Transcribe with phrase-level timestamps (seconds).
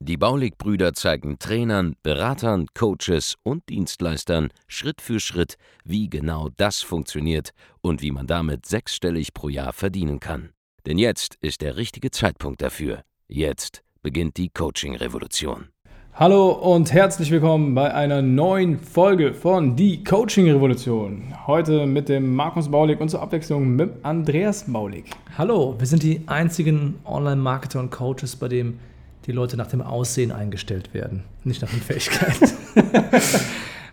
[0.00, 7.50] Die Baulig-Brüder zeigen Trainern, Beratern, Coaches und Dienstleistern Schritt für Schritt, wie genau das funktioniert
[7.80, 10.50] und wie man damit sechsstellig pro Jahr verdienen kann.
[10.86, 13.02] Denn jetzt ist der richtige Zeitpunkt dafür.
[13.28, 15.68] Jetzt beginnt die Coaching-Revolution.
[16.14, 21.32] Hallo und herzlich willkommen bei einer neuen Folge von Die Coaching Revolution.
[21.46, 25.04] Heute mit dem Markus Baulig und zur Abwechslung mit Andreas Baulig.
[25.38, 28.80] Hallo, wir sind die einzigen Online-Marketer und Coaches, bei dem
[29.26, 32.50] die Leute nach dem Aussehen eingestellt werden, nicht nach den Fähigkeiten.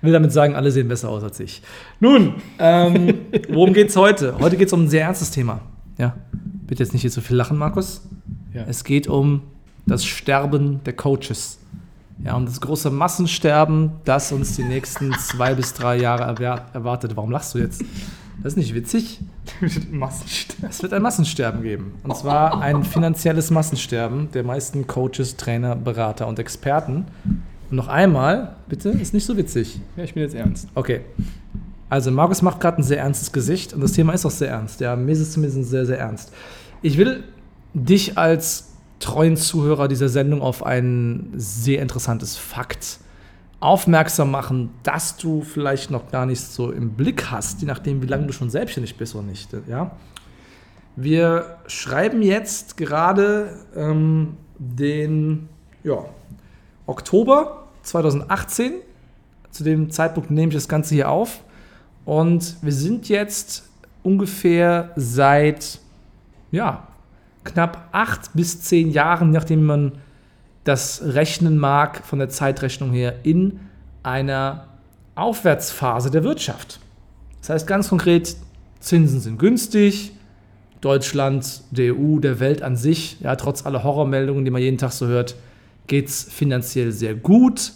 [0.01, 1.61] will damit sagen, alle sehen besser aus als ich.
[1.99, 3.13] Nun, ähm,
[3.49, 4.37] worum geht es heute?
[4.39, 5.61] Heute geht es um ein sehr ernstes Thema.
[5.97, 8.07] Ja, bitte jetzt nicht hier so viel lachen, Markus.
[8.53, 8.65] Ja.
[8.67, 9.41] Es geht um
[9.85, 11.59] das Sterben der Coaches.
[12.23, 16.23] Ja, um das große Massensterben, das uns die nächsten zwei bis drei Jahre
[16.73, 17.15] erwartet.
[17.15, 17.83] Warum lachst du jetzt?
[18.43, 19.19] Das ist nicht witzig.
[20.69, 21.93] Es wird ein Massensterben geben.
[22.03, 27.05] Und zwar ein finanzielles Massensterben der meisten Coaches, Trainer, Berater und Experten.
[27.69, 29.79] Und noch einmal, bitte, ist nicht so witzig.
[29.95, 30.67] Ja, ich bin jetzt ernst.
[30.75, 31.01] Okay.
[31.89, 34.81] Also, Markus macht gerade ein sehr ernstes Gesicht und das Thema ist auch sehr ernst.
[34.81, 36.31] Ja, mir ist es zumindest sehr, sehr ernst.
[36.81, 37.23] Ich will
[37.73, 42.99] dich als treuen Zuhörer dieser Sendung auf ein sehr interessantes Fakt
[43.59, 48.07] aufmerksam machen, dass du vielleicht noch gar nicht so im Blick hast, je nachdem, wie
[48.07, 49.49] lange du schon selbstständig bist oder nicht.
[49.67, 49.91] Ja?
[50.95, 55.49] Wir schreiben jetzt gerade ähm, den
[55.83, 56.05] ja,
[56.85, 58.73] Oktober 2018.
[59.51, 61.43] Zu dem Zeitpunkt nehme ich das Ganze hier auf.
[62.05, 63.69] Und wir sind jetzt
[64.03, 65.79] ungefähr seit
[66.51, 66.87] ja,
[67.43, 69.93] knapp acht bis zehn Jahren, nachdem man
[70.67, 73.59] das rechnen mag von der Zeitrechnung her in
[74.03, 74.67] einer
[75.15, 76.79] Aufwärtsphase der Wirtschaft.
[77.39, 78.35] Das heißt ganz konkret,
[78.79, 80.11] Zinsen sind günstig,
[80.81, 84.91] Deutschland, der EU, der Welt an sich, ja, trotz aller Horrormeldungen, die man jeden Tag
[84.91, 85.35] so hört,
[85.87, 87.71] geht es finanziell sehr gut.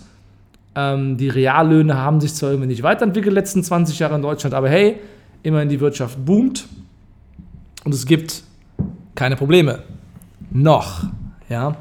[0.76, 4.70] Ähm, die Reallöhne haben sich zwar irgendwie nicht weiterentwickelt, letzten 20 Jahre in Deutschland, aber
[4.70, 4.98] hey,
[5.44, 6.68] immerhin die Wirtschaft boomt
[7.86, 8.44] und es gibt
[9.16, 9.80] keine Probleme.
[10.52, 11.06] Noch.
[11.50, 11.78] Ja.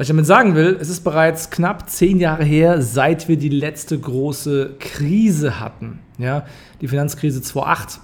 [0.00, 3.50] Was ich damit sagen will, es ist bereits knapp zehn Jahre her, seit wir die
[3.50, 5.98] letzte große Krise hatten.
[6.16, 6.46] Ja,
[6.80, 8.00] die Finanzkrise 2008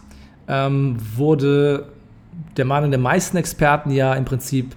[0.47, 1.87] ähm, wurde
[2.59, 4.77] der Meinung der meisten Experten ja im Prinzip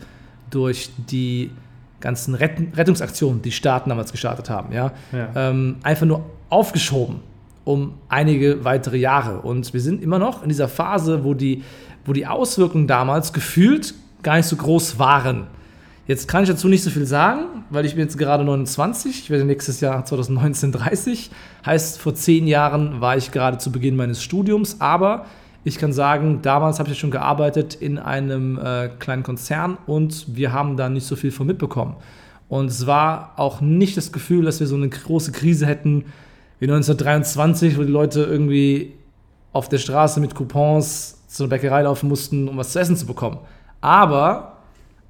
[0.50, 1.52] durch die
[2.00, 5.28] ganzen Rett Rettungsaktionen, die Staaten damals gestartet haben, ja, ja.
[5.36, 7.20] Ähm, einfach nur aufgeschoben
[7.66, 9.42] um einige weitere Jahre.
[9.42, 11.66] Und wir sind immer noch in dieser Phase, wo die,
[12.06, 13.94] wo die Auswirkungen damals gefühlt
[14.24, 15.48] gar nicht so groß waren.
[16.10, 19.30] Jetzt kann ich dazu nicht so viel sagen, weil ich bin jetzt gerade 29, ich
[19.30, 21.30] werde nächstes Jahr 2019 30.
[21.64, 25.28] Heißt, vor zehn Jahren war ich gerade zu Beginn meines Studiums, aber
[25.64, 30.52] ich kann sagen, damals habe ich schon gearbeitet in einem äh, kleinen Konzern und wir
[30.52, 31.96] haben da nicht so viel von mitbekommen.
[32.48, 36.06] Und es war auch nicht das Gefühl, dass wir so eine große Krise hätten
[36.58, 38.94] wie 1923, wo die Leute irgendwie
[39.54, 43.06] auf der Straße mit Coupons zu einer Bäckerei laufen mussten, um was zu essen zu
[43.06, 43.38] bekommen.
[43.80, 44.56] Aber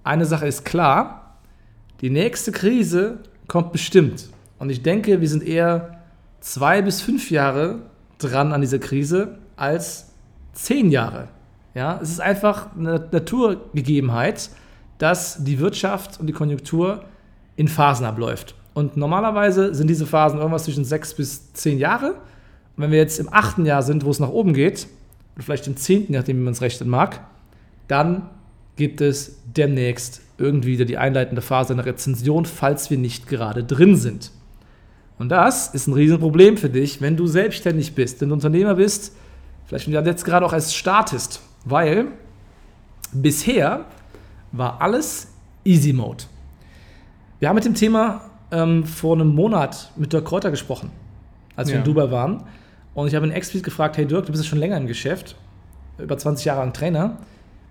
[0.04, 1.38] eine Sache ist klar,
[2.02, 4.30] die nächste Krise kommt bestimmt.
[4.58, 6.00] Und ich denke, wir sind eher
[6.40, 7.80] zwei bis fünf Jahre
[8.18, 10.14] dran an dieser Krise als
[10.54, 11.28] zehn Jahre.
[11.74, 14.50] Ja, es ist einfach eine Naturgegebenheit,
[14.98, 17.04] dass die Wirtschaft und die Konjunktur
[17.56, 18.56] in Phasen abläuft.
[18.74, 22.12] Und normalerweise sind diese Phasen irgendwas zwischen sechs bis zehn Jahre.
[22.12, 24.88] Und wenn wir jetzt im achten Jahr sind, wo es nach oben geht,
[25.36, 27.22] oder vielleicht im zehnten, nachdem man es rechnen mag,
[27.88, 28.30] dann
[28.80, 33.98] gibt es demnächst irgendwie wieder die einleitende Phase einer Rezension, falls wir nicht gerade drin
[33.98, 34.32] sind.
[35.20, 39.14] Und das ist ein Riesenproblem für dich, wenn du selbstständig bist, wenn du Unternehmer bist,
[39.66, 42.08] vielleicht wenn du jetzt gerade auch erst startest, weil
[43.12, 43.84] bisher
[44.54, 45.28] war alles
[45.66, 46.24] Easy Mode.
[47.40, 50.90] Wir haben mit dem Thema ähm, vor einem Monat mit Dirk Kräuter gesprochen,
[51.58, 51.80] als wir ja.
[51.80, 52.46] in Dubai waren.
[52.94, 55.36] Und ich habe ihn explizit gefragt, hey Dirk, du bist ja schon länger im Geschäft,
[55.98, 57.18] über 20 Jahre lang Trainer.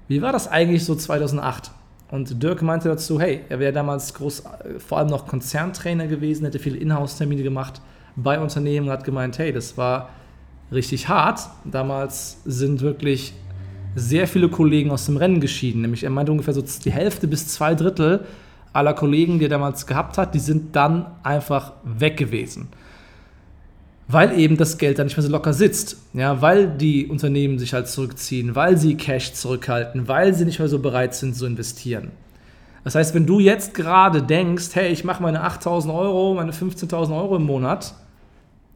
[0.09, 1.71] Wie war das eigentlich so 2008?
[2.11, 4.43] Und Dirk meinte dazu, hey, er wäre damals groß,
[4.79, 7.83] vor allem noch Konzerntrainer gewesen, hätte viele Inhouse-Termine gemacht
[8.17, 10.09] bei Unternehmen und hat gemeint, hey, das war
[10.73, 11.41] richtig hart.
[11.65, 13.35] Damals sind wirklich
[13.95, 15.83] sehr viele Kollegen aus dem Rennen geschieden.
[15.83, 18.25] Nämlich er meinte ungefähr so die Hälfte bis zwei Drittel
[18.73, 22.69] aller Kollegen, die er damals gehabt hat, die sind dann einfach weg gewesen.
[24.09, 25.99] Weil eben das Geld da nicht mehr so locker sitzt.
[26.15, 30.69] Ja, weil die Unternehmen sich halt zurückziehen, weil sie Cash zurückhalten, weil sie nicht mehr
[30.69, 32.11] so bereit sind zu investieren.
[32.85, 37.15] Das heißt, wenn du jetzt gerade denkst, hey, ich mache meine 8.000 Euro, meine 15.000
[37.15, 37.95] Euro im Monat,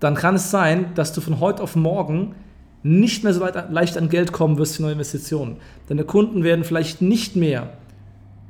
[0.01, 2.35] dann kann es sein, dass du von heute auf morgen
[2.83, 5.57] nicht mehr so leicht an Geld kommen wirst für neue Investitionen.
[5.89, 7.71] Deine Kunden werden vielleicht nicht mehr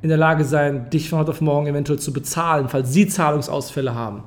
[0.01, 3.95] in der Lage sein, dich von heute auf morgen eventuell zu bezahlen, falls sie Zahlungsausfälle
[3.95, 4.23] haben.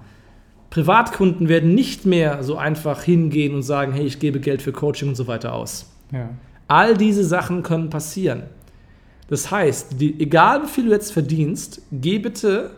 [0.76, 5.08] Privatkunden werden nicht mehr so einfach hingehen und sagen, hey, ich gebe Geld für Coaching
[5.08, 5.90] und so weiter aus.
[6.12, 6.28] Ja.
[6.68, 8.42] All diese Sachen können passieren.
[9.30, 12.72] Das heißt, die, egal wie viel du jetzt verdienst, geh bitte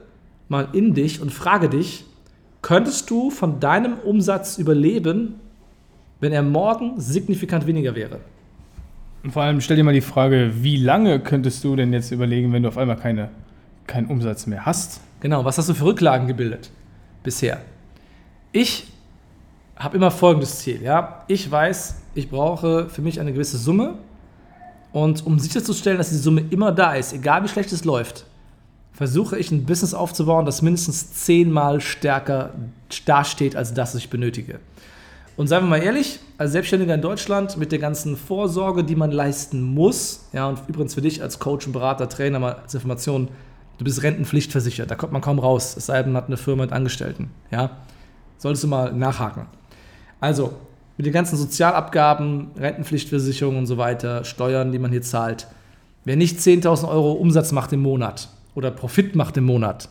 [0.48, 2.04] mal in dich und frage dich,
[2.62, 5.40] könntest du von deinem Umsatz überleben,
[6.20, 8.20] wenn er morgen signifikant weniger wäre?
[9.24, 12.52] Und vor allem stell dir mal die Frage, wie lange könntest du denn jetzt überlegen,
[12.52, 13.30] wenn du auf einmal keine,
[13.88, 15.00] keinen Umsatz mehr hast?
[15.18, 16.70] Genau, was hast du für Rücklagen gebildet
[17.24, 17.60] bisher?
[18.52, 18.86] Ich
[19.76, 20.82] habe immer folgendes Ziel.
[20.82, 21.24] Ja?
[21.28, 23.94] Ich weiß, ich brauche für mich eine gewisse Summe.
[24.92, 28.24] Und um sicherzustellen, dass die Summe immer da ist, egal wie schlecht es läuft,
[28.92, 32.54] versuche ich ein Business aufzubauen, das mindestens zehnmal stärker
[33.04, 34.58] dasteht als das, was ich benötige.
[35.36, 39.12] Und seien wir mal ehrlich, als Selbstständiger in Deutschland mit der ganzen Vorsorge, die man
[39.12, 43.28] leisten muss, ja, und übrigens für dich als Coach und Berater, Trainer mal als Information,
[43.78, 46.64] du bist rentenpflichtversichert, da kommt man kaum raus, es sei denn, man hat eine Firma
[46.64, 47.70] mit Angestellten, ja.
[48.38, 49.46] Solltest du mal nachhaken.
[50.20, 50.55] Also,
[50.96, 55.46] mit den ganzen Sozialabgaben, Rentenpflichtversicherung und so weiter, Steuern, die man hier zahlt.
[56.05, 59.88] Wer nicht 10.000 Euro Umsatz macht im Monat oder Profit macht im Monat,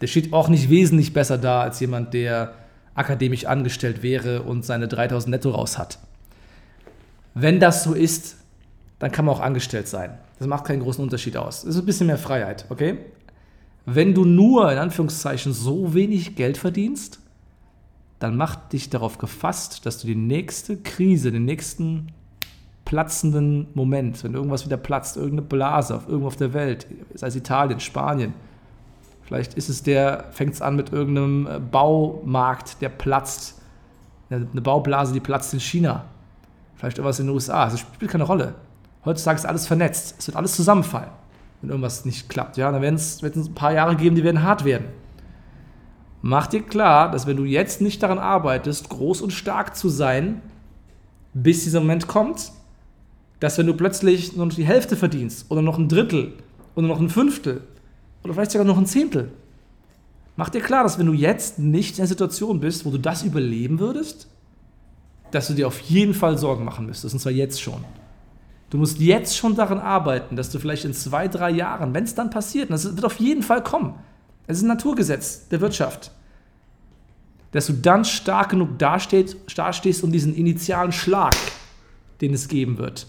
[0.00, 2.54] der steht auch nicht wesentlich besser da als jemand, der
[2.94, 5.98] akademisch angestellt wäre und seine 3.000 netto raus hat.
[7.34, 8.36] Wenn das so ist,
[8.98, 10.18] dann kann man auch angestellt sein.
[10.38, 11.62] Das macht keinen großen Unterschied aus.
[11.62, 12.98] Das ist ein bisschen mehr Freiheit, okay?
[13.86, 17.20] Wenn du nur in Anführungszeichen so wenig Geld verdienst,
[18.18, 22.08] dann mach dich darauf gefasst, dass du die nächste Krise, den nächsten
[22.86, 27.36] platzenden Moment, wenn irgendwas wieder platzt, irgendeine Blase auf irgendwo auf der Welt, sei es
[27.36, 28.32] Italien, Spanien,
[29.22, 33.60] vielleicht ist es der, fängt es an mit irgendeinem äh, Baumarkt, der platzt,
[34.30, 36.06] eine Baublase, die platzt in China,
[36.76, 38.54] vielleicht irgendwas in den USA, das spielt keine Rolle.
[39.04, 41.10] Heutzutage ist alles vernetzt, es wird alles zusammenfallen
[41.60, 42.56] wenn irgendwas nicht klappt.
[42.56, 44.86] Ja, dann werden es ein paar Jahre geben, die werden hart werden.
[46.22, 50.40] Mach dir klar, dass wenn du jetzt nicht daran arbeitest, groß und stark zu sein,
[51.34, 52.52] bis dieser Moment kommt,
[53.40, 56.32] dass wenn du plötzlich nur noch die Hälfte verdienst oder noch ein Drittel
[56.74, 57.62] oder noch ein Fünftel
[58.22, 59.32] oder vielleicht sogar noch ein Zehntel,
[60.36, 63.22] mach dir klar, dass wenn du jetzt nicht in der Situation bist, wo du das
[63.22, 64.28] überleben würdest,
[65.30, 67.84] dass du dir auf jeden Fall Sorgen machen müsstest, und zwar jetzt schon.
[68.74, 72.16] Du musst jetzt schon daran arbeiten, dass du vielleicht in zwei, drei Jahren, wenn es
[72.16, 73.94] dann passiert, und das wird auf jeden Fall kommen,
[74.48, 76.10] es ist ein Naturgesetz der Wirtschaft,
[77.52, 81.36] dass du dann stark genug dastehst, dastehst um diesen initialen Schlag,
[82.20, 83.06] den es geben wird,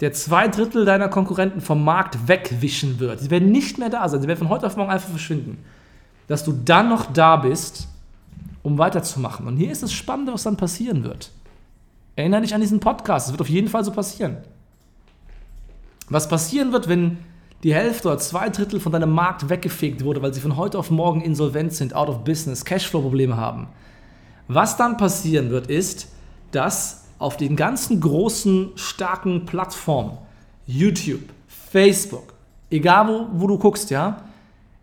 [0.00, 3.20] der zwei Drittel deiner Konkurrenten vom Markt wegwischen wird.
[3.20, 5.56] Sie werden nicht mehr da sein, sie werden von heute auf morgen einfach verschwinden.
[6.26, 7.88] Dass du dann noch da bist,
[8.62, 9.46] um weiterzumachen.
[9.46, 11.30] Und hier ist das Spannende, was dann passieren wird.
[12.14, 14.36] Erinnere dich an diesen Podcast, es wird auf jeden Fall so passieren.
[16.10, 17.18] Was passieren wird, wenn
[17.62, 20.90] die Hälfte oder zwei Drittel von deinem Markt weggefegt wurde, weil sie von heute auf
[20.90, 23.68] morgen insolvent sind, out of business, Cashflow-Probleme haben.
[24.46, 26.08] Was dann passieren wird, ist,
[26.52, 30.18] dass auf den ganzen großen, starken Plattformen,
[30.66, 32.32] YouTube, Facebook,
[32.70, 34.22] egal wo, wo du guckst, ja,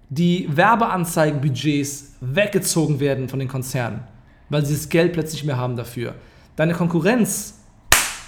[0.09, 4.01] die Werbeanzeigenbudgets weggezogen werden von den Konzernen,
[4.49, 6.13] weil sie das Geld plötzlich mehr haben dafür.
[6.55, 7.61] Deine Konkurrenz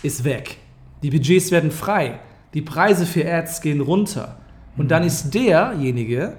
[0.02, 0.58] ist weg.
[1.04, 2.20] Die Budgets werden frei
[2.58, 4.36] die Preise für Ads gehen runter.
[4.78, 6.38] Und dann ist derjenige,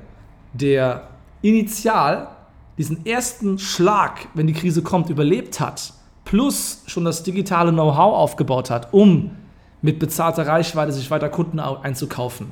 [0.52, 1.10] der
[1.42, 2.26] initial
[2.76, 5.92] diesen ersten Schlag, wenn die Krise kommt, überlebt hat,
[6.25, 9.30] plus schon das digitale Know-how aufgebaut hat, um
[9.80, 12.50] mit bezahlter Reichweite sich weiter Kunden einzukaufen.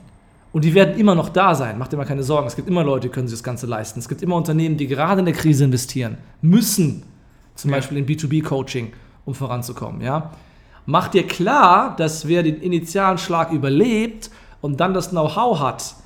[0.53, 2.47] Und die werden immer noch da sein, macht dir mal keine Sorgen.
[2.47, 3.99] Es gibt immer Leute, die können sich das Ganze leisten.
[3.99, 7.03] Es gibt immer Unternehmen, die gerade in der Krise investieren, müssen,
[7.57, 7.79] zum ja.
[7.79, 8.93] Beispiel in B2B-Coaching,
[9.25, 10.03] um voranzukommen.
[10.03, 10.31] Ja?
[10.87, 15.97] Mach dir klar, dass wer den initialen Schlag überlebt und dann das Know-how hat,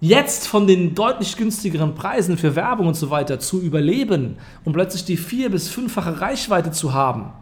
[0.00, 5.04] jetzt von den deutlich günstigeren Preisen für Werbung und so weiter zu überleben und plötzlich
[5.04, 7.32] die vier- bis fünffache Reichweite zu haben,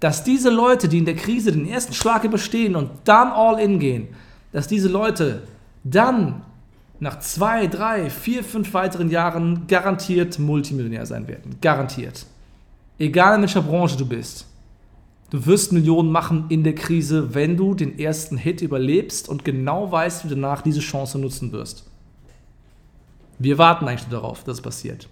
[0.00, 3.78] dass diese Leute, die in der Krise den ersten Schlag überstehen und dann all in
[3.78, 4.08] gehen,
[4.52, 5.44] dass diese Leute
[5.84, 6.42] dann
[6.98, 11.56] nach zwei, drei, vier, fünf weiteren Jahren garantiert Multimillionär sein werden.
[11.60, 12.26] Garantiert.
[12.98, 14.46] Egal in welcher Branche du bist.
[15.30, 19.90] Du wirst Millionen machen in der Krise, wenn du den ersten Hit überlebst und genau
[19.90, 21.84] weißt, wie du danach diese Chance nutzen wirst.
[23.38, 25.08] Wir warten eigentlich nur darauf, dass es passiert.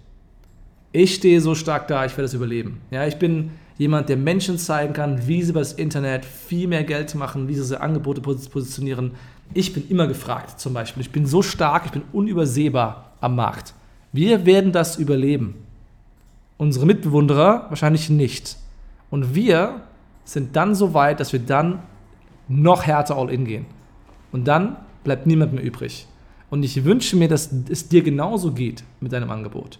[0.93, 2.79] Ich stehe so stark da, ich werde es überleben.
[2.89, 6.85] Ja, ich bin jemand, der Menschen zeigen kann, wie sie über das Internet viel mehr
[6.85, 9.11] Geld machen, wie sie ihre Angebote positionieren.
[9.53, 11.01] Ich bin immer gefragt, zum Beispiel.
[11.01, 13.73] Ich bin so stark, ich bin unübersehbar am Markt.
[14.13, 15.55] Wir werden das überleben.
[16.57, 18.55] Unsere Mitbewunderer wahrscheinlich nicht.
[19.09, 19.81] Und wir
[20.25, 21.83] sind dann so weit, dass wir dann
[22.47, 23.65] noch härter all in gehen.
[24.31, 26.07] Und dann bleibt niemand mehr übrig.
[26.49, 29.79] Und ich wünsche mir, dass es dir genauso geht mit deinem Angebot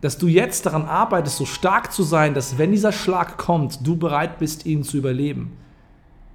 [0.00, 3.96] dass du jetzt daran arbeitest, so stark zu sein, dass wenn dieser Schlag kommt, du
[3.96, 5.56] bereit bist, ihn zu überleben.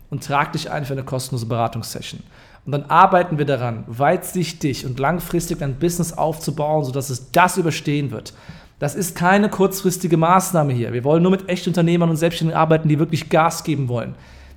[0.10, 2.24] und trag dich ein für eine kostenlose Beratungssession.
[2.66, 8.10] Und dann arbeiten wir daran, weitsichtig und langfristig ein Business aufzubauen, sodass es das überstehen
[8.12, 8.34] wird.
[8.80, 10.94] Das ist keine kurzfristige Maßnahme hier.
[10.94, 14.16] Wir wollen nur mit echten Unternehmern und Selbstständigen arbeiten, die wirklich Gas geben wollen.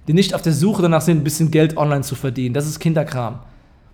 [0.09, 2.55] Die nicht auf der Suche danach sind, ein bisschen Geld online zu verdienen.
[2.55, 3.41] Das ist Kinderkram.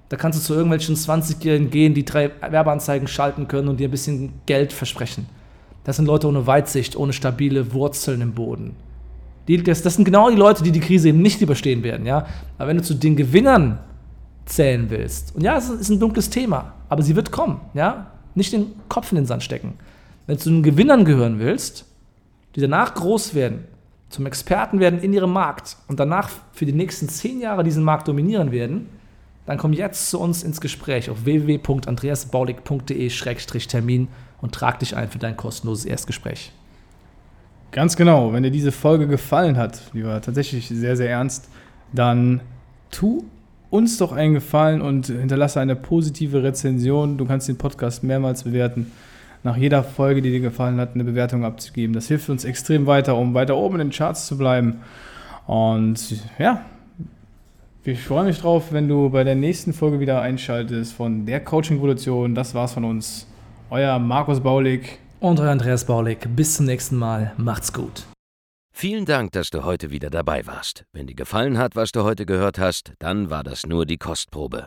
[0.08, 3.92] Da kannst du zu irgendwelchen 20-Jährigen gehen, die drei Werbeanzeigen schalten können und dir ein
[3.92, 5.26] bisschen Geld versprechen.
[5.84, 8.74] Das sind Leute ohne Weitsicht, ohne stabile Wurzeln im Boden.
[9.46, 12.06] Die, das, das, sind genau die Leute, die die Krise eben nicht überstehen werden.
[12.06, 12.26] Ja?
[12.58, 13.78] Aber wenn du zu den Gewinnern
[14.44, 17.60] zählen willst, und ja, es ist ein dunkles Thema, aber sie wird kommen.
[17.74, 18.06] Ja?
[18.34, 19.74] Nicht den Kopf in den Sand stecken.
[20.26, 21.84] Wenn du zu den Gewinnern gehören willst,
[22.54, 23.64] die danach groß werden,
[24.08, 28.08] zum Experten werden in ihrem Markt und danach für die nächsten zehn Jahre diesen Markt
[28.08, 28.88] dominieren werden,
[29.46, 34.08] dann komm jetzt zu uns ins Gespräch auf www.andreasbaulig.de-termin
[34.40, 36.52] und trag dich ein für dein kostenloses Erstgespräch.
[37.72, 38.32] Ganz genau.
[38.32, 41.48] Wenn dir diese Folge gefallen hat, die war tatsächlich sehr, sehr ernst,
[41.92, 42.40] dann
[42.90, 43.24] tu
[43.70, 47.18] uns doch einen Gefallen und hinterlasse eine positive Rezension.
[47.18, 48.92] Du kannst den Podcast mehrmals bewerten.
[49.46, 51.94] Nach jeder Folge, die dir gefallen hat, eine Bewertung abzugeben.
[51.94, 54.80] Das hilft uns extrem weiter, um weiter oben in den Charts zu bleiben.
[55.46, 56.62] Und ja,
[57.84, 62.34] ich freue mich drauf, wenn du bei der nächsten Folge wieder einschaltest von der Coaching-Evolution.
[62.34, 63.28] Das war's von uns.
[63.70, 64.98] Euer Markus Baulig.
[65.20, 66.26] Und euer Andreas Baulig.
[66.34, 67.32] Bis zum nächsten Mal.
[67.36, 68.02] Macht's gut.
[68.72, 70.86] Vielen Dank, dass du heute wieder dabei warst.
[70.92, 74.66] Wenn dir gefallen hat, was du heute gehört hast, dann war das nur die Kostprobe.